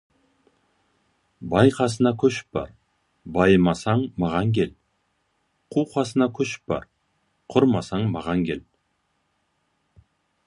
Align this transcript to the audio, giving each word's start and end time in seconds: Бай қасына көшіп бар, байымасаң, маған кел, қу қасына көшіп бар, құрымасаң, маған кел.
Бай 1.49 1.71
қасына 1.79 2.11
көшіп 2.23 2.47
бар, 2.57 2.71
байымасаң, 3.35 4.01
маған 4.23 4.53
кел, 4.59 4.73
қу 5.75 5.83
қасына 5.93 6.29
көшіп 6.39 6.65
бар, 6.73 6.87
құрымасаң, 7.57 8.07
маған 8.17 8.41
кел. 8.49 8.65